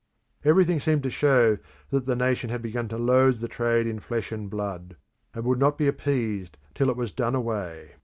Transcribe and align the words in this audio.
Everything 0.43 0.79
seemed 0.79 1.03
to 1.03 1.11
show 1.11 1.59
that 1.91 2.07
the 2.07 2.15
nation 2.15 2.49
had 2.49 2.63
begun 2.63 2.87
to 2.87 2.97
loathe 2.97 3.37
the 3.37 3.47
trade 3.47 3.85
in 3.85 3.99
flesh 3.99 4.31
and 4.31 4.49
blood, 4.49 4.95
and 5.35 5.45
would 5.45 5.59
not 5.59 5.77
be 5.77 5.87
appeased 5.87 6.57
till 6.73 6.89
it 6.89 6.97
was 6.97 7.11
done 7.11 7.35
away. 7.35 7.91